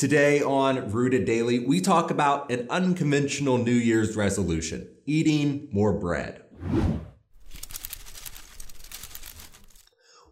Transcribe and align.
Today 0.00 0.40
on 0.40 0.90
Rooted 0.92 1.26
Daily, 1.26 1.58
we 1.58 1.82
talk 1.82 2.10
about 2.10 2.50
an 2.50 2.66
unconventional 2.70 3.58
New 3.58 3.70
Year's 3.70 4.16
resolution 4.16 4.88
eating 5.04 5.68
more 5.72 5.92
bread. 5.92 6.42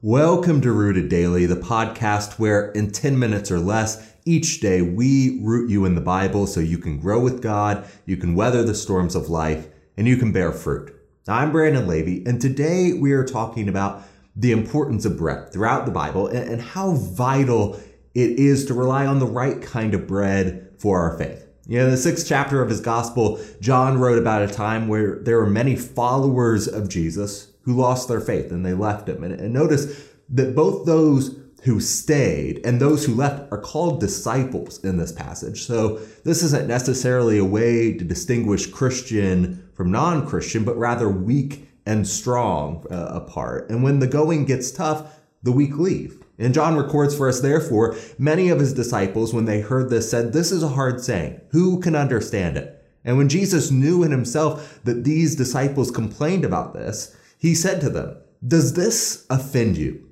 Welcome 0.01 0.63
to 0.63 0.73
Rooted 0.73 1.11
Daily, 1.11 1.45
the 1.45 1.55
podcast 1.55 2.39
where 2.39 2.71
in 2.71 2.93
10 2.93 3.19
minutes 3.19 3.51
or 3.51 3.59
less 3.59 4.15
each 4.25 4.61
day 4.61 4.81
we 4.81 5.39
root 5.43 5.69
you 5.69 5.85
in 5.85 5.97
the 5.97 6.01
Bible 6.01 6.47
so 6.47 6.61
you 6.61 6.79
can 6.79 6.99
grow 6.99 7.21
with 7.21 7.43
God, 7.43 7.87
you 8.07 8.17
can 8.17 8.35
weather 8.35 8.63
the 8.63 8.75
storms 8.75 9.15
of 9.15 9.29
life, 9.29 9.69
and 9.99 10.09
you 10.09 10.17
can 10.17 10.33
bear 10.33 10.51
fruit. 10.51 10.99
I'm 11.29 11.53
Brandon 11.53 11.87
Levy, 11.87 12.25
and 12.25 12.41
today 12.41 12.95
we 12.95 13.13
are 13.13 13.23
talking 13.23 13.69
about 13.69 14.03
the 14.35 14.53
importance 14.53 15.05
of 15.05 15.19
bread 15.19 15.53
throughout 15.53 15.85
the 15.85 15.93
Bible 15.93 16.29
and, 16.29 16.63
how 16.63 16.93
vital 16.93 17.79
it 18.19 18.39
is 18.39 18.65
to 18.67 18.75
rely 18.75 19.07
on 19.07 19.21
the 19.21 19.27
right 19.27 19.63
kind 19.63 19.95
of 19.95 20.09
bread 20.09 20.69
for 20.77 21.01
our 21.01 21.17
faith. 21.17 21.47
You 21.67 21.79
know, 21.79 21.85
in 21.85 21.91
the 21.93 21.97
sixth 21.97 22.27
chapter 22.27 22.61
of 22.61 22.69
his 22.69 22.81
gospel, 22.81 23.41
John 23.61 23.99
wrote 23.99 24.19
about 24.19 24.43
a 24.43 24.53
time 24.53 24.89
where 24.89 25.21
there 25.23 25.39
were 25.39 25.47
many 25.47 25.77
followers 25.77 26.67
of 26.67 26.89
Jesus 26.89 27.53
who 27.63 27.77
lost 27.77 28.09
their 28.09 28.21
faith 28.21 28.51
and 28.51 28.67
they 28.67 28.75
left 28.75 29.09
him. 29.09 29.23
And, 29.23 29.39
and 29.39 29.53
notice 29.53 30.09
that 30.31 30.57
both 30.57 30.85
those 30.85 31.39
who 31.63 31.79
stayed 31.79 32.61
and 32.65 32.81
those 32.81 33.05
who 33.05 33.15
left 33.15 33.53
are 33.53 33.61
called 33.61 34.01
disciples 34.01 34.83
in 34.83 34.97
this 34.97 35.13
passage. 35.13 35.65
So 35.65 35.99
this 36.25 36.43
isn't 36.43 36.67
necessarily 36.67 37.39
a 37.39 37.45
way 37.45 37.93
to 37.97 38.05
distinguish 38.05 38.67
Christian 38.67 39.69
from 39.75 39.93
non 39.93 40.27
Christian, 40.27 40.65
but 40.65 40.77
rather 40.77 41.09
weak 41.09 41.69
and 41.87 42.09
strong 42.09 42.85
uh, 42.91 43.11
apart. 43.13 43.71
And 43.71 43.83
when 43.83 44.01
the 44.01 44.07
going 44.07 44.45
gets 44.45 44.73
tough, 44.73 45.21
the 45.43 45.53
weak 45.53 45.77
leave. 45.77 46.25
And 46.39 46.55
John 46.55 46.77
records 46.77 47.17
for 47.17 47.29
us, 47.29 47.41
therefore, 47.41 47.97
many 48.17 48.49
of 48.49 48.61
his 48.61 48.73
disciples, 48.73 49.35
when 49.35 49.45
they 49.45 49.61
heard 49.61 49.91
this, 49.91 50.11
said, 50.11 50.33
This 50.33 50.53
is 50.53 50.63
a 50.63 50.69
hard 50.69 51.03
saying. 51.03 51.41
Who 51.51 51.81
can 51.81 51.97
understand 51.97 52.57
it? 52.57 52.75
And 53.05 53.17
when 53.17 53.29
Jesus 53.29 53.71
knew 53.71 54.03
in 54.03 54.11
himself 54.11 54.81
that 54.85 55.05
these 55.05 55.35
disciples 55.35 55.91
complained 55.91 56.45
about 56.45 56.75
this, 56.75 57.17
he 57.39 57.55
said 57.55 57.81
to 57.81 57.91
them, 57.91 58.17
Does 58.47 58.75
this 58.75 59.27
offend 59.31 59.77
you? 59.77 60.05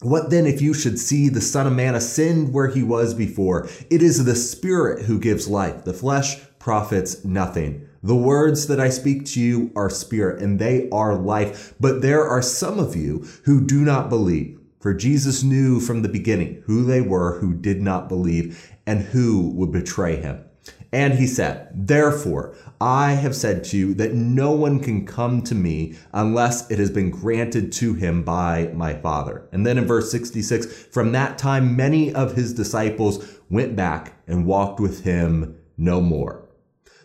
What 0.00 0.30
then 0.30 0.46
if 0.46 0.60
you 0.60 0.74
should 0.74 0.98
see 0.98 1.28
the 1.28 1.40
Son 1.40 1.66
of 1.66 1.72
Man 1.72 1.94
ascend 1.94 2.52
where 2.52 2.68
he 2.68 2.82
was 2.82 3.14
before? 3.14 3.68
It 3.90 4.02
is 4.02 4.24
the 4.24 4.36
Spirit 4.36 5.06
who 5.06 5.18
gives 5.18 5.48
life. 5.48 5.84
The 5.84 5.94
flesh 5.94 6.38
profits 6.58 7.24
nothing. 7.24 7.88
The 8.02 8.14
words 8.14 8.66
that 8.66 8.78
I 8.78 8.90
speak 8.90 9.24
to 9.26 9.40
you 9.40 9.72
are 9.74 9.90
spirit 9.90 10.42
and 10.42 10.58
they 10.58 10.88
are 10.90 11.16
life. 11.16 11.74
But 11.80 12.02
there 12.02 12.24
are 12.24 12.42
some 12.42 12.78
of 12.78 12.94
you 12.94 13.26
who 13.44 13.60
do 13.60 13.80
not 13.80 14.08
believe. 14.08 14.60
For 14.80 14.94
Jesus 14.94 15.42
knew 15.42 15.80
from 15.80 16.02
the 16.02 16.08
beginning 16.08 16.62
who 16.66 16.84
they 16.84 17.00
were 17.00 17.38
who 17.38 17.54
did 17.54 17.80
not 17.80 18.08
believe 18.08 18.72
and 18.86 19.00
who 19.00 19.50
would 19.50 19.72
betray 19.72 20.16
him. 20.16 20.44
And 20.92 21.14
he 21.14 21.26
said, 21.26 21.68
Therefore, 21.74 22.54
I 22.80 23.12
have 23.12 23.34
said 23.34 23.64
to 23.64 23.76
you 23.76 23.94
that 23.94 24.14
no 24.14 24.52
one 24.52 24.80
can 24.80 25.06
come 25.06 25.42
to 25.42 25.54
me 25.54 25.96
unless 26.12 26.70
it 26.70 26.78
has 26.78 26.90
been 26.90 27.10
granted 27.10 27.72
to 27.72 27.94
him 27.94 28.22
by 28.22 28.70
my 28.74 28.94
Father. 28.94 29.48
And 29.52 29.66
then 29.66 29.78
in 29.78 29.86
verse 29.86 30.10
66, 30.10 30.66
from 30.86 31.12
that 31.12 31.38
time, 31.38 31.76
many 31.76 32.14
of 32.14 32.34
his 32.34 32.52
disciples 32.54 33.40
went 33.50 33.76
back 33.76 34.14
and 34.26 34.46
walked 34.46 34.80
with 34.80 35.04
him 35.04 35.58
no 35.76 36.00
more. 36.00 36.48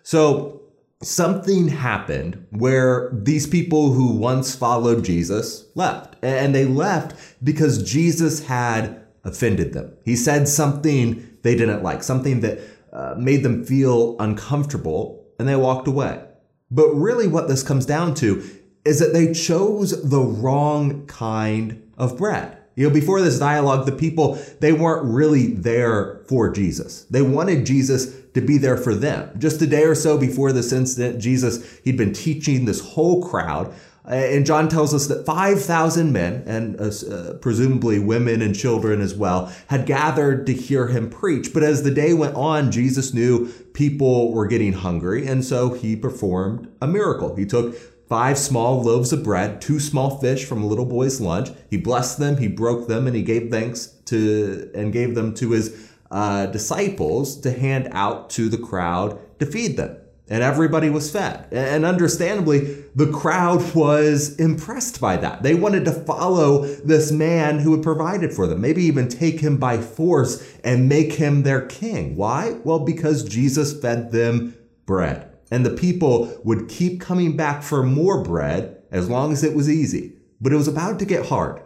So 0.04 0.61
something 1.02 1.68
happened 1.68 2.46
where 2.52 3.10
these 3.14 3.48
people 3.48 3.94
who 3.94 4.16
once 4.16 4.56
followed 4.56 5.04
Jesus 5.04 5.66
left. 5.76 6.16
And 6.24 6.54
they 6.54 6.66
left 6.66 7.16
because 7.44 7.84
Jesus 7.84 8.46
had 8.46 9.02
offended 9.24 9.74
them. 9.74 9.94
He 10.04 10.16
said 10.16 10.48
something 10.48 11.38
they 11.42 11.56
didn't 11.56 11.84
like, 11.84 12.04
something 12.04 12.42
that 12.42 12.60
uh, 12.94 13.16
made 13.18 13.44
them 13.44 13.64
feel 13.64 14.16
uncomfortable, 14.20 15.26
and 15.40 15.48
they 15.48 15.56
walked 15.56 15.88
away. 15.88 16.24
But 16.70 16.94
really, 16.94 17.28
what 17.28 17.48
this 17.48 17.64
comes 17.64 17.86
down 17.86 18.16
to 18.16 18.44
is 18.86 19.00
that 19.00 19.14
they 19.14 19.34
chose 19.34 20.10
the 20.10 20.22
wrong 20.22 21.06
kind 21.08 21.92
of 21.98 22.18
bread. 22.18 22.58
You 22.76 22.88
know, 22.88 22.94
before 22.94 23.22
this 23.22 23.38
dialogue, 23.38 23.86
the 23.86 23.92
people, 23.92 24.36
they 24.60 24.72
weren't 24.72 25.06
really 25.06 25.48
there 25.48 26.22
for 26.28 26.50
Jesus. 26.50 27.04
They 27.06 27.22
wanted 27.22 27.66
Jesus 27.66 28.16
to 28.34 28.42
be 28.42 28.58
there 28.58 28.78
for 28.78 28.96
them. 28.96 29.38
Just 29.38 29.62
a 29.62 29.68
day 29.68 29.84
or 29.84 29.96
so 29.96 30.18
before 30.18 30.54
this 30.54 30.72
incident, 30.72 31.20
Jesus, 31.20 31.80
he'd 31.84 31.98
been 31.98 32.14
teaching 32.14 32.66
this 32.66 32.80
whole 32.80 33.28
crowd. 33.28 33.74
And 34.04 34.48
John 34.48 34.68
tells 34.68 34.96
us 34.96 35.08
that 35.08 35.26
5,000 35.26 36.12
men, 36.12 36.44
and 36.48 36.80
uh, 36.80 36.86
uh, 36.86 37.34
presumably 37.36 38.00
women 38.00 38.42
and 38.42 38.56
children 38.56 39.00
as 39.00 39.14
well, 39.14 39.54
had 39.68 39.86
gathered 39.86 40.48
to 40.48 40.54
hear 40.54 40.88
him 40.88 41.10
preach. 41.10 41.54
But 41.54 41.62
as 41.62 41.84
the 41.84 41.92
day 41.92 42.14
went 42.14 42.36
on, 42.36 42.72
Jesus 42.72 43.14
knew 43.14 43.50
people 43.74 44.34
were 44.34 44.48
getting 44.48 44.74
hungry, 44.74 45.28
and 45.28 45.46
so 45.46 45.74
he 45.74 45.96
performed 45.96 46.68
a 46.82 46.88
miracle. 46.88 47.36
He 47.36 47.46
took 47.46 47.76
five 48.12 48.38
small 48.38 48.84
loaves 48.84 49.14
of 49.14 49.24
bread, 49.24 49.62
two 49.62 49.80
small 49.80 50.18
fish 50.20 50.44
from 50.44 50.62
a 50.62 50.66
little 50.66 50.86
boy's 50.86 51.22
lunch. 51.22 51.48
He 51.70 51.78
blessed 51.78 52.20
them, 52.20 52.36
he 52.36 52.50
broke 52.50 52.90
them, 52.90 53.08
and 53.08 53.16
he 53.16 53.24
gave 53.24 53.50
thanks 53.50 53.88
to 54.08 54.70
and 54.76 54.92
gave 54.92 55.16
them 55.16 55.34
to 55.36 55.52
his 55.52 55.90
uh, 56.12 56.48
disciples 56.48 57.40
to 57.40 57.52
hand 57.54 57.88
out 57.94 58.30
to 58.32 58.50
the 58.50 58.58
crowd 58.58 59.18
to 59.40 59.46
feed 59.46 59.78
them. 59.78 59.96
And 60.28 60.44
everybody 60.44 60.90
was 60.90 61.10
fed. 61.10 61.48
And 61.54 61.86
understandably, 61.86 62.84
the 62.96 63.10
crowd 63.10 63.74
was 63.74 64.36
impressed 64.36 65.00
by 65.00 65.16
that. 65.16 65.42
They 65.42 65.56
wanted 65.56 65.86
to 65.86 65.94
follow 65.94 66.66
this 66.66 67.14
man 67.14 67.60
who 67.60 67.72
had 67.72 67.82
provided 67.82 68.34
for 68.34 68.46
them, 68.46 68.60
maybe 68.60 68.84
even 68.84 69.08
take 69.08 69.40
him 69.40 69.56
by 69.56 69.78
force 69.78 70.46
and 70.66 70.90
make 70.90 71.14
him 71.14 71.44
their 71.44 71.66
king. 71.66 72.18
Why? 72.18 72.58
Well, 72.66 72.80
because 72.80 73.24
Jesus 73.24 73.80
fed 73.80 74.12
them 74.12 74.58
bread 74.86 75.31
and 75.52 75.66
the 75.66 75.70
people 75.70 76.40
would 76.44 76.70
keep 76.70 77.02
coming 77.02 77.36
back 77.36 77.62
for 77.62 77.84
more 77.84 78.24
bread 78.24 78.82
as 78.90 79.10
long 79.10 79.32
as 79.32 79.44
it 79.44 79.54
was 79.54 79.70
easy. 79.70 80.14
But 80.40 80.54
it 80.54 80.58
was 80.58 80.68
about 80.68 80.98
to 81.00 81.06
get 81.06 81.28
hard. 81.28 81.62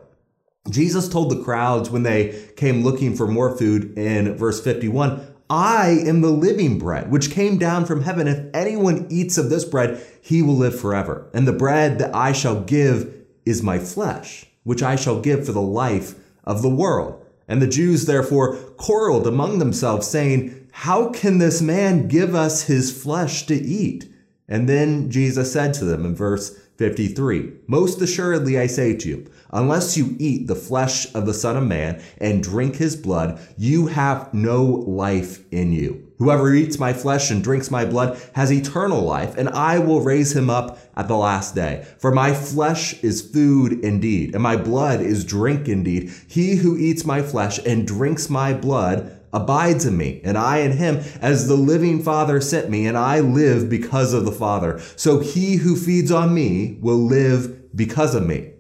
Jesus 0.70 1.08
told 1.08 1.30
the 1.30 1.44
crowds 1.44 1.90
when 1.90 2.04
they 2.04 2.50
came 2.58 2.84
looking 2.84 3.16
for 3.16 3.28
more 3.28 3.56
food 3.56 3.98
in 3.98 4.36
verse 4.36 4.60
51, 4.62 5.36
I 5.48 6.00
am 6.08 6.22
the 6.22 6.32
living 6.32 6.80
bread, 6.80 7.12
which 7.12 7.30
came 7.30 7.60
down 7.60 7.86
from 7.86 8.02
heaven. 8.02 8.28
If 8.28 8.44
anyone 8.54 9.06
eats 9.12 9.38
of 9.38 9.52
this 9.52 9.64
bread, 9.64 10.04
he 10.22 10.42
will 10.42 10.56
live 10.56 10.78
forever. 10.78 11.30
And 11.36 11.48
the 11.48 11.54
bread 11.54 12.00
that 12.00 12.16
I 12.16 12.32
shall 12.32 12.62
give 12.62 13.14
is 13.46 13.62
my 13.62 13.78
flesh, 13.78 14.48
which 14.64 14.82
I 14.82 14.96
shall 14.96 15.22
give 15.22 15.46
for 15.46 15.52
the 15.52 15.62
life 15.62 16.16
of 16.44 16.64
the 16.64 16.70
world. 16.70 17.24
And 17.48 17.62
the 17.62 17.68
Jews 17.68 18.06
therefore 18.06 18.56
quarreled 18.78 19.28
among 19.28 19.60
themselves, 19.60 20.08
saying, 20.08 20.68
how 20.72 21.10
can 21.10 21.38
this 21.38 21.62
man 21.62 22.08
give 22.08 22.36
us 22.36 22.64
his 22.64 22.92
flesh 22.92 23.46
to 23.46 23.56
eat? 23.56 24.12
And 24.48 24.68
then 24.68 25.10
Jesus 25.10 25.54
said 25.54 25.74
to 25.76 25.86
them 25.86 26.06
in 26.06 26.16
verse 26.16 26.60
53 26.78 27.54
Most 27.68 28.02
assuredly 28.02 28.60
I 28.60 28.68
say 28.68 28.96
to 28.98 29.10
you, 29.10 29.26
unless 29.52 29.96
you 29.96 30.16
eat 30.20 30.48
the 30.48 30.56
flesh 30.56 31.14
of 31.16 31.26
the 31.26 31.34
Son 31.34 31.56
of 31.56 31.64
Man 31.64 32.02
and 32.18 32.44
drink 32.44 32.76
his 32.76 32.96
blood, 32.96 33.40
you 33.58 33.88
have 33.88 34.34
no 34.34 34.64
life 34.64 35.40
in 35.52 35.72
you. 35.72 36.06
Whoever 36.18 36.54
eats 36.54 36.80
my 36.80 36.94
flesh 36.94 37.30
and 37.30 37.44
drinks 37.44 37.70
my 37.70 37.86
blood 37.86 38.22
has 38.34 38.52
eternal 38.52 39.02
life, 39.02 39.38
and 39.38 39.50
I 39.50 39.80
will 39.80 40.02
raise 40.02 40.36
him 40.36 40.50
up 40.50 40.80
at 40.96 41.08
the 41.08 41.18
last 41.18 41.56
day. 41.56 41.86
For 41.98 42.12
my 42.12 42.34
flesh 42.34 43.02
is 43.04 43.22
food 43.22 43.84
indeed, 43.84 44.34
and 44.34 44.42
my 44.42 44.56
blood 44.56 45.02
is 45.02 45.26
drink 45.26 45.68
indeed. 45.68 46.14
He 46.28 46.56
who 46.56 46.78
eats 46.78 47.06
my 47.06 47.22
flesh 47.22 47.60
and 47.66 47.86
drinks 47.86 48.30
my 48.30 48.54
blood 48.54 49.20
abides 49.36 49.86
in 49.86 49.98
me, 49.98 50.22
and 50.24 50.38
I 50.38 50.60
in 50.60 50.72
him, 50.72 51.04
as 51.22 51.48
the 51.48 51.56
living 51.56 52.02
Father 52.02 52.42
sent 52.42 52.70
me, 52.70 52.88
and 52.88 52.98
I 52.98 53.20
live 53.20 53.70
because 53.70 54.14
of 54.14 54.26
the 54.26 54.32
Father. 54.32 54.80
So 54.96 55.20
he 55.20 55.58
who 55.58 55.76
feeds 55.76 56.12
on 56.12 56.34
me 56.34 56.80
will 56.82 56.98
live 56.98 57.76
because 57.76 58.16
of 58.16 58.26
me. 58.26 58.54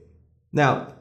Now, 0.51 0.93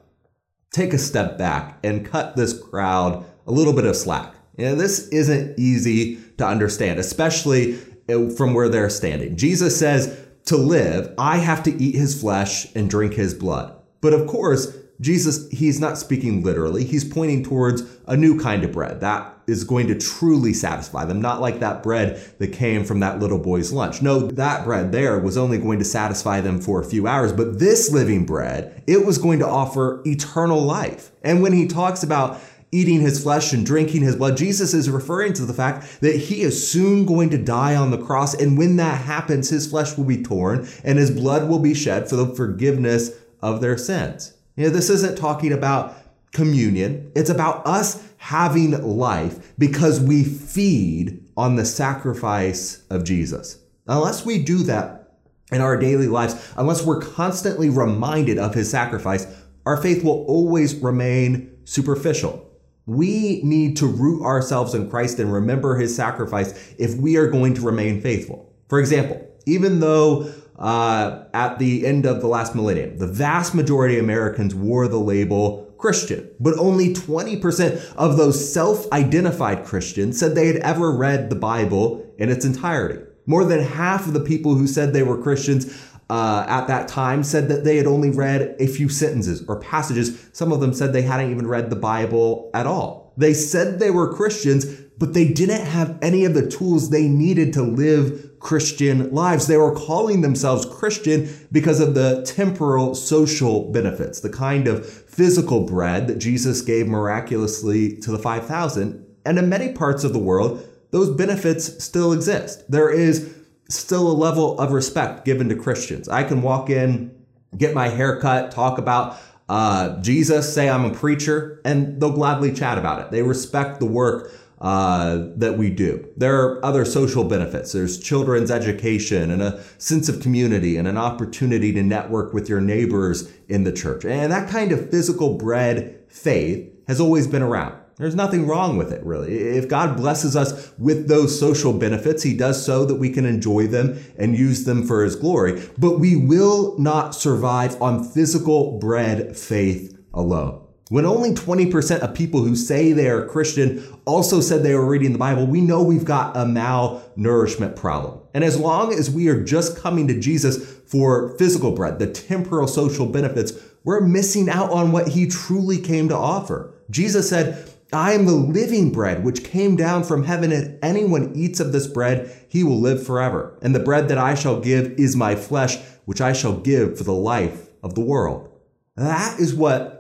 take 0.72 0.92
a 0.92 0.98
step 0.98 1.36
back 1.36 1.78
and 1.82 2.06
cut 2.06 2.36
this 2.36 2.58
crowd 2.58 3.24
a 3.46 3.52
little 3.52 3.72
bit 3.72 3.84
of 3.84 3.96
slack. 3.96 4.34
You 4.56 4.74
this 4.76 5.08
isn't 5.08 5.58
easy 5.58 6.16
to 6.38 6.46
understand, 6.46 7.00
especially 7.00 7.78
uh, 8.08 8.30
from 8.30 8.54
where 8.54 8.68
they're 8.68 8.90
standing. 8.90 9.36
Jesus 9.36 9.78
says, 9.78 10.20
to 10.46 10.56
live, 10.56 11.12
I 11.18 11.38
have 11.38 11.62
to 11.64 11.82
eat 11.82 11.94
his 11.94 12.20
flesh 12.20 12.72
and 12.74 12.90
drink 12.90 13.14
his 13.14 13.34
blood. 13.34 13.74
But 14.00 14.12
of 14.12 14.26
course, 14.26 14.76
Jesus, 15.00 15.50
he's 15.50 15.80
not 15.80 15.98
speaking 15.98 16.42
literally. 16.42 16.84
He's 16.84 17.04
pointing 17.04 17.42
towards 17.42 17.82
a 18.06 18.16
new 18.16 18.38
kind 18.38 18.62
of 18.62 18.72
bread 18.72 19.00
that 19.00 19.34
is 19.46 19.64
going 19.64 19.88
to 19.88 19.98
truly 19.98 20.52
satisfy 20.52 21.04
them, 21.04 21.20
not 21.20 21.40
like 21.40 21.60
that 21.60 21.82
bread 21.82 22.16
that 22.38 22.52
came 22.52 22.84
from 22.84 23.00
that 23.00 23.18
little 23.18 23.38
boy's 23.38 23.72
lunch. 23.72 24.00
No, 24.00 24.20
that 24.20 24.64
bread 24.64 24.92
there 24.92 25.18
was 25.18 25.36
only 25.36 25.58
going 25.58 25.78
to 25.80 25.84
satisfy 25.84 26.40
them 26.40 26.60
for 26.60 26.80
a 26.80 26.84
few 26.84 27.06
hours, 27.06 27.32
but 27.32 27.58
this 27.58 27.90
living 27.90 28.24
bread, 28.24 28.82
it 28.86 29.04
was 29.04 29.18
going 29.18 29.40
to 29.40 29.48
offer 29.48 30.00
eternal 30.06 30.62
life. 30.62 31.10
And 31.22 31.42
when 31.42 31.52
he 31.52 31.66
talks 31.66 32.02
about 32.02 32.40
eating 32.70 33.00
his 33.00 33.22
flesh 33.22 33.52
and 33.52 33.66
drinking 33.66 34.02
his 34.02 34.16
blood, 34.16 34.36
Jesus 34.36 34.74
is 34.74 34.88
referring 34.88 35.32
to 35.34 35.44
the 35.44 35.54
fact 35.54 36.00
that 36.00 36.16
he 36.16 36.42
is 36.42 36.70
soon 36.70 37.04
going 37.04 37.30
to 37.30 37.38
die 37.38 37.76
on 37.76 37.90
the 37.90 37.98
cross. 37.98 38.34
And 38.34 38.56
when 38.56 38.76
that 38.76 39.02
happens, 39.02 39.50
his 39.50 39.66
flesh 39.66 39.96
will 39.96 40.04
be 40.04 40.22
torn 40.22 40.68
and 40.84 40.98
his 40.98 41.10
blood 41.10 41.48
will 41.48 41.60
be 41.60 41.74
shed 41.74 42.08
for 42.08 42.16
the 42.16 42.26
forgiveness 42.34 43.10
of 43.42 43.60
their 43.60 43.76
sins. 43.76 44.33
You 44.56 44.64
know, 44.64 44.70
this 44.70 44.90
isn't 44.90 45.18
talking 45.18 45.52
about 45.52 45.96
communion. 46.32 47.10
It's 47.16 47.30
about 47.30 47.66
us 47.66 48.06
having 48.18 48.70
life 48.82 49.52
because 49.58 50.00
we 50.00 50.24
feed 50.24 51.24
on 51.36 51.56
the 51.56 51.64
sacrifice 51.64 52.82
of 52.88 53.04
Jesus. 53.04 53.58
Unless 53.86 54.24
we 54.24 54.42
do 54.42 54.58
that 54.58 55.18
in 55.50 55.60
our 55.60 55.76
daily 55.76 56.06
lives, 56.06 56.52
unless 56.56 56.84
we're 56.84 57.00
constantly 57.00 57.68
reminded 57.68 58.38
of 58.38 58.54
his 58.54 58.70
sacrifice, 58.70 59.26
our 59.66 59.76
faith 59.76 60.04
will 60.04 60.24
always 60.26 60.74
remain 60.76 61.58
superficial. 61.64 62.50
We 62.86 63.40
need 63.42 63.76
to 63.78 63.86
root 63.86 64.22
ourselves 64.22 64.74
in 64.74 64.90
Christ 64.90 65.18
and 65.18 65.32
remember 65.32 65.76
his 65.76 65.94
sacrifice 65.94 66.74
if 66.78 66.94
we 66.96 67.16
are 67.16 67.26
going 67.26 67.54
to 67.54 67.62
remain 67.62 68.00
faithful. 68.00 68.52
For 68.68 68.78
example, 68.78 69.26
even 69.46 69.80
though 69.80 70.32
uh, 70.58 71.24
at 71.32 71.58
the 71.58 71.86
end 71.86 72.06
of 72.06 72.20
the 72.20 72.28
last 72.28 72.54
millennium, 72.54 72.98
the 72.98 73.06
vast 73.06 73.54
majority 73.54 73.98
of 73.98 74.04
Americans 74.04 74.54
wore 74.54 74.88
the 74.88 74.98
label 74.98 75.74
Christian, 75.78 76.30
but 76.40 76.56
only 76.58 76.94
20% 76.94 77.94
of 77.96 78.16
those 78.16 78.52
self 78.52 78.90
identified 78.92 79.64
Christians 79.64 80.18
said 80.18 80.34
they 80.34 80.46
had 80.46 80.56
ever 80.56 80.90
read 80.90 81.28
the 81.28 81.36
Bible 81.36 82.14
in 82.18 82.30
its 82.30 82.44
entirety. 82.44 83.02
More 83.26 83.44
than 83.44 83.60
half 83.60 84.06
of 84.06 84.12
the 84.12 84.20
people 84.20 84.54
who 84.54 84.66
said 84.66 84.92
they 84.92 85.02
were 85.02 85.20
Christians 85.20 85.78
uh, 86.10 86.44
at 86.48 86.66
that 86.66 86.88
time 86.88 87.22
said 87.22 87.48
that 87.48 87.64
they 87.64 87.76
had 87.76 87.86
only 87.86 88.10
read 88.10 88.56
a 88.58 88.66
few 88.66 88.88
sentences 88.88 89.44
or 89.48 89.60
passages. 89.60 90.28
Some 90.32 90.52
of 90.52 90.60
them 90.60 90.74
said 90.74 90.92
they 90.92 91.02
hadn't 91.02 91.30
even 91.30 91.46
read 91.46 91.70
the 91.70 91.76
Bible 91.76 92.50
at 92.54 92.66
all. 92.66 93.12
They 93.16 93.32
said 93.32 93.78
they 93.78 93.90
were 93.90 94.12
Christians, 94.12 94.66
but 94.98 95.14
they 95.14 95.28
didn't 95.28 95.66
have 95.66 95.98
any 96.00 96.24
of 96.24 96.34
the 96.34 96.48
tools 96.48 96.90
they 96.90 97.08
needed 97.08 97.52
to 97.54 97.62
live 97.62 98.30
Christian 98.38 99.10
lives. 99.10 99.46
They 99.46 99.56
were 99.56 99.74
calling 99.74 100.20
themselves 100.20 100.66
Christian 100.66 101.28
because 101.50 101.80
of 101.80 101.94
the 101.94 102.22
temporal 102.26 102.94
social 102.94 103.72
benefits, 103.72 104.20
the 104.20 104.30
kind 104.30 104.68
of 104.68 104.86
physical 104.86 105.64
bread 105.64 106.06
that 106.08 106.18
Jesus 106.18 106.60
gave 106.60 106.86
miraculously 106.86 107.96
to 107.98 108.10
the 108.10 108.18
5,000. 108.18 109.04
And 109.24 109.38
in 109.38 109.48
many 109.48 109.72
parts 109.72 110.04
of 110.04 110.12
the 110.12 110.18
world, 110.18 110.66
those 110.90 111.10
benefits 111.16 111.82
still 111.82 112.12
exist. 112.12 112.70
There 112.70 112.90
is 112.90 113.34
still 113.68 114.06
a 114.06 114.12
level 114.12 114.60
of 114.60 114.72
respect 114.72 115.24
given 115.24 115.48
to 115.48 115.56
Christians. 115.56 116.08
I 116.08 116.22
can 116.22 116.42
walk 116.42 116.70
in, 116.70 117.14
get 117.56 117.74
my 117.74 117.88
hair 117.88 118.20
cut, 118.20 118.52
talk 118.52 118.78
about 118.78 119.18
uh, 119.48 120.00
Jesus, 120.00 120.52
say 120.52 120.68
I'm 120.68 120.84
a 120.84 120.94
preacher, 120.94 121.60
and 121.64 122.00
they'll 122.00 122.12
gladly 122.12 122.52
chat 122.52 122.78
about 122.78 123.00
it. 123.00 123.10
They 123.10 123.22
respect 123.22 123.80
the 123.80 123.86
work 123.86 124.32
uh, 124.60 125.26
that 125.36 125.58
we 125.58 125.70
do. 125.70 126.08
There 126.16 126.40
are 126.42 126.64
other 126.64 126.84
social 126.84 127.24
benefits. 127.24 127.72
There's 127.72 127.98
children's 127.98 128.50
education 128.50 129.30
and 129.30 129.42
a 129.42 129.62
sense 129.78 130.08
of 130.08 130.20
community 130.20 130.76
and 130.76 130.88
an 130.88 130.96
opportunity 130.96 131.72
to 131.72 131.82
network 131.82 132.32
with 132.32 132.48
your 132.48 132.60
neighbors 132.60 133.30
in 133.48 133.64
the 133.64 133.72
church. 133.72 134.04
And 134.04 134.32
that 134.32 134.48
kind 134.48 134.72
of 134.72 134.90
physical 134.90 135.36
bread 135.36 136.00
faith 136.08 136.70
has 136.86 137.00
always 137.00 137.26
been 137.26 137.42
around. 137.42 137.74
There's 137.96 138.14
nothing 138.16 138.46
wrong 138.46 138.76
with 138.76 138.92
it, 138.92 139.04
really. 139.04 139.34
If 139.34 139.68
God 139.68 139.96
blesses 139.96 140.34
us 140.34 140.72
with 140.78 141.06
those 141.06 141.38
social 141.38 141.72
benefits, 141.72 142.24
He 142.24 142.36
does 142.36 142.64
so 142.64 142.84
that 142.86 142.96
we 142.96 143.10
can 143.10 143.24
enjoy 143.24 143.68
them 143.68 144.02
and 144.18 144.36
use 144.36 144.64
them 144.64 144.84
for 144.84 145.04
His 145.04 145.14
glory. 145.14 145.62
But 145.78 146.00
we 146.00 146.16
will 146.16 146.76
not 146.78 147.14
survive 147.14 147.80
on 147.80 148.02
physical 148.02 148.78
bread 148.78 149.36
faith 149.36 149.96
alone. 150.12 150.66
When 150.90 151.06
only 151.06 151.32
20% 151.32 152.00
of 152.00 152.14
people 152.14 152.42
who 152.42 152.54
say 152.54 152.92
they 152.92 153.08
are 153.08 153.26
Christian 153.26 153.82
also 154.04 154.42
said 154.42 154.62
they 154.62 154.74
were 154.74 154.84
reading 154.84 155.12
the 155.12 155.18
Bible, 155.18 155.46
we 155.46 155.62
know 155.62 155.82
we've 155.82 156.04
got 156.04 156.36
a 156.36 156.40
malnourishment 156.40 157.74
problem. 157.74 158.20
And 158.34 158.44
as 158.44 158.60
long 158.60 158.92
as 158.92 159.10
we 159.10 159.28
are 159.28 159.42
just 159.42 159.78
coming 159.78 160.06
to 160.08 160.20
Jesus 160.20 160.62
for 160.86 161.36
physical 161.38 161.72
bread, 161.72 161.98
the 161.98 162.06
temporal 162.06 162.68
social 162.68 163.06
benefits, 163.06 163.52
we're 163.82 164.00
missing 164.00 164.50
out 164.50 164.70
on 164.72 164.92
what 164.92 165.08
he 165.08 165.26
truly 165.26 165.78
came 165.78 166.08
to 166.10 166.16
offer. 166.16 166.74
Jesus 166.90 167.30
said, 167.30 167.70
I 167.90 168.12
am 168.12 168.26
the 168.26 168.32
living 168.32 168.92
bread 168.92 169.24
which 169.24 169.44
came 169.44 169.76
down 169.76 170.04
from 170.04 170.24
heaven. 170.24 170.52
If 170.52 170.74
anyone 170.82 171.32
eats 171.34 171.60
of 171.60 171.72
this 171.72 171.86
bread, 171.86 172.30
he 172.48 172.62
will 172.62 172.80
live 172.80 173.06
forever. 173.06 173.58
And 173.62 173.74
the 173.74 173.80
bread 173.80 174.08
that 174.08 174.18
I 174.18 174.34
shall 174.34 174.60
give 174.60 174.92
is 174.98 175.16
my 175.16 175.34
flesh, 175.34 175.78
which 176.04 176.20
I 176.20 176.34
shall 176.34 176.58
give 176.58 176.98
for 176.98 177.04
the 177.04 177.12
life 177.12 177.68
of 177.82 177.94
the 177.94 178.02
world. 178.02 178.50
That 178.96 179.40
is 179.40 179.54
what 179.54 179.93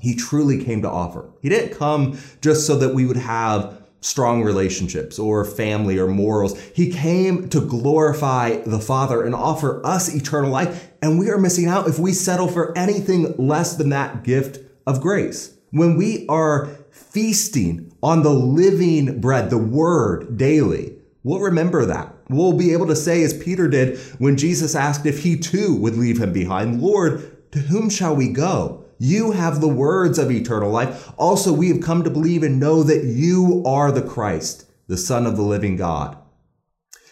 he 0.00 0.14
truly 0.14 0.62
came 0.62 0.82
to 0.82 0.90
offer. 0.90 1.30
He 1.40 1.48
didn't 1.48 1.76
come 1.76 2.18
just 2.40 2.66
so 2.66 2.76
that 2.76 2.94
we 2.94 3.06
would 3.06 3.16
have 3.16 3.82
strong 4.00 4.44
relationships 4.44 5.18
or 5.18 5.44
family 5.44 5.98
or 5.98 6.06
morals. 6.06 6.60
He 6.74 6.92
came 6.92 7.48
to 7.48 7.60
glorify 7.60 8.58
the 8.58 8.78
Father 8.78 9.24
and 9.24 9.34
offer 9.34 9.84
us 9.84 10.14
eternal 10.14 10.50
life. 10.50 10.92
And 11.02 11.18
we 11.18 11.28
are 11.30 11.38
missing 11.38 11.66
out 11.66 11.88
if 11.88 11.98
we 11.98 12.12
settle 12.12 12.48
for 12.48 12.76
anything 12.76 13.34
less 13.36 13.76
than 13.76 13.88
that 13.90 14.22
gift 14.22 14.60
of 14.86 15.00
grace. 15.00 15.56
When 15.70 15.96
we 15.96 16.26
are 16.28 16.66
feasting 16.90 17.92
on 18.02 18.22
the 18.22 18.30
living 18.30 19.20
bread, 19.20 19.50
the 19.50 19.58
word 19.58 20.36
daily, 20.36 20.96
we'll 21.24 21.40
remember 21.40 21.84
that. 21.86 22.14
We'll 22.28 22.52
be 22.52 22.72
able 22.72 22.86
to 22.86 22.96
say, 22.96 23.22
as 23.24 23.34
Peter 23.34 23.68
did 23.68 23.98
when 24.18 24.36
Jesus 24.36 24.74
asked 24.74 25.06
if 25.06 25.22
he 25.22 25.36
too 25.36 25.76
would 25.76 25.96
leave 25.96 26.20
him 26.20 26.32
behind, 26.32 26.80
Lord, 26.80 27.52
to 27.52 27.58
whom 27.58 27.90
shall 27.90 28.14
we 28.14 28.28
go? 28.28 28.85
You 28.98 29.32
have 29.32 29.60
the 29.60 29.68
words 29.68 30.18
of 30.18 30.30
eternal 30.30 30.70
life. 30.70 31.12
Also, 31.18 31.52
we 31.52 31.68
have 31.68 31.80
come 31.80 32.02
to 32.04 32.10
believe 32.10 32.42
and 32.42 32.58
know 32.58 32.82
that 32.82 33.04
you 33.04 33.62
are 33.66 33.92
the 33.92 34.02
Christ, 34.02 34.70
the 34.86 34.96
Son 34.96 35.26
of 35.26 35.36
the 35.36 35.42
living 35.42 35.76
God. 35.76 36.16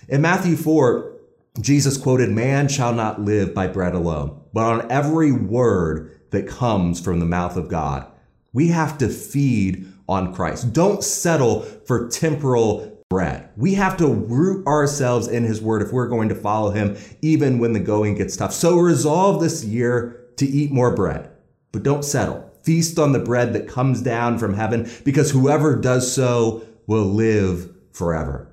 In 0.08 0.22
Matthew 0.22 0.56
4, 0.56 1.12
Jesus 1.60 1.96
quoted, 1.96 2.30
Man 2.30 2.68
shall 2.68 2.94
not 2.94 3.20
live 3.20 3.54
by 3.54 3.66
bread 3.66 3.94
alone, 3.94 4.40
but 4.52 4.64
on 4.64 4.90
every 4.90 5.32
word 5.32 6.20
that 6.30 6.48
comes 6.48 7.00
from 7.00 7.20
the 7.20 7.26
mouth 7.26 7.56
of 7.56 7.68
God. 7.68 8.06
We 8.52 8.68
have 8.68 8.98
to 8.98 9.08
feed 9.08 9.86
on 10.08 10.34
Christ. 10.34 10.72
Don't 10.72 11.02
settle 11.02 11.62
for 11.62 12.08
temporal 12.08 13.02
bread. 13.10 13.50
We 13.56 13.74
have 13.74 13.96
to 13.98 14.08
root 14.08 14.66
ourselves 14.66 15.28
in 15.28 15.44
his 15.44 15.60
word 15.60 15.82
if 15.82 15.92
we're 15.92 16.08
going 16.08 16.28
to 16.30 16.34
follow 16.34 16.70
him, 16.70 16.96
even 17.22 17.58
when 17.58 17.72
the 17.72 17.80
going 17.80 18.14
gets 18.14 18.36
tough. 18.36 18.52
So 18.52 18.78
resolve 18.78 19.40
this 19.40 19.64
year 19.64 20.24
to 20.36 20.46
eat 20.46 20.72
more 20.72 20.94
bread 20.94 21.30
but 21.74 21.82
don't 21.82 22.04
settle. 22.04 22.50
Feast 22.62 22.98
on 22.98 23.12
the 23.12 23.18
bread 23.18 23.52
that 23.52 23.68
comes 23.68 24.00
down 24.00 24.38
from 24.38 24.54
heaven, 24.54 24.90
because 25.04 25.32
whoever 25.32 25.76
does 25.76 26.10
so 26.10 26.66
will 26.86 27.04
live 27.04 27.70
forever. 27.92 28.50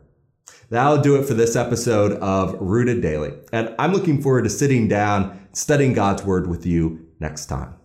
That'll 0.70 1.02
do 1.02 1.16
it 1.16 1.26
for 1.26 1.34
this 1.34 1.56
episode 1.56 2.14
of 2.20 2.56
Rooted 2.60 3.02
Daily. 3.02 3.34
And 3.54 3.74
I'm 3.80 3.94
looking 3.94 4.22
forward 4.22 4.44
to 4.44 4.50
sitting 4.50 4.88
down, 4.90 5.48
studying 5.54 5.94
God's 5.94 6.24
Word 6.24 6.48
with 6.48 6.66
you 6.66 7.08
next 7.20 7.46
time. 7.46 7.76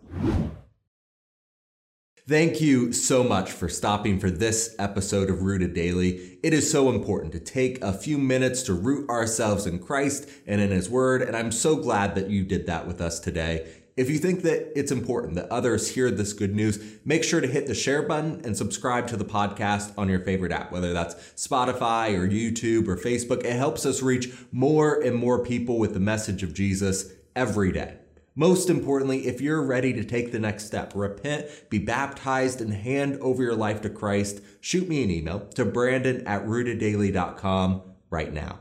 Thank 2.28 2.60
you 2.60 2.92
so 2.92 3.22
much 3.22 3.52
for 3.52 3.68
stopping 3.68 4.18
for 4.18 4.32
this 4.32 4.74
episode 4.80 5.30
of 5.30 5.42
Rooted 5.42 5.74
Daily. 5.74 6.40
It 6.42 6.52
is 6.52 6.68
so 6.68 6.90
important 6.90 7.32
to 7.34 7.38
take 7.38 7.80
a 7.82 7.92
few 7.92 8.18
minutes 8.18 8.62
to 8.64 8.74
root 8.74 9.08
ourselves 9.08 9.64
in 9.64 9.78
Christ 9.78 10.28
and 10.44 10.60
in 10.60 10.72
His 10.72 10.90
Word, 10.90 11.22
and 11.22 11.36
I'm 11.36 11.52
so 11.52 11.76
glad 11.76 12.16
that 12.16 12.28
you 12.28 12.44
did 12.44 12.66
that 12.66 12.84
with 12.84 13.00
us 13.00 13.20
today. 13.20 13.68
If 13.96 14.10
you 14.10 14.18
think 14.18 14.42
that 14.42 14.78
it's 14.78 14.92
important 14.92 15.36
that 15.36 15.50
others 15.50 15.94
hear 15.94 16.10
this 16.10 16.34
good 16.34 16.54
news, 16.54 16.78
make 17.06 17.24
sure 17.24 17.40
to 17.40 17.46
hit 17.46 17.66
the 17.66 17.74
share 17.74 18.02
button 18.02 18.42
and 18.44 18.54
subscribe 18.54 19.06
to 19.08 19.16
the 19.16 19.24
podcast 19.24 19.96
on 19.96 20.10
your 20.10 20.20
favorite 20.20 20.52
app, 20.52 20.70
whether 20.70 20.92
that's 20.92 21.14
Spotify 21.34 22.14
or 22.14 22.28
YouTube 22.28 22.88
or 22.88 22.96
Facebook. 22.98 23.42
It 23.42 23.56
helps 23.56 23.86
us 23.86 24.02
reach 24.02 24.34
more 24.52 25.00
and 25.00 25.16
more 25.16 25.42
people 25.42 25.78
with 25.78 25.94
the 25.94 26.00
message 26.00 26.42
of 26.42 26.52
Jesus 26.52 27.10
every 27.34 27.72
day. 27.72 27.96
Most 28.34 28.68
importantly, 28.68 29.28
if 29.28 29.40
you're 29.40 29.62
ready 29.62 29.94
to 29.94 30.04
take 30.04 30.30
the 30.30 30.38
next 30.38 30.66
step, 30.66 30.92
repent, 30.94 31.46
be 31.70 31.78
baptized, 31.78 32.60
and 32.60 32.74
hand 32.74 33.18
over 33.22 33.42
your 33.42 33.54
life 33.56 33.80
to 33.80 33.88
Christ, 33.88 34.42
shoot 34.60 34.86
me 34.90 35.02
an 35.02 35.10
email 35.10 35.40
to 35.54 35.64
brandon 35.64 36.26
at 36.26 36.44
rooteddaily.com 36.44 37.82
right 38.10 38.30
now. 38.30 38.60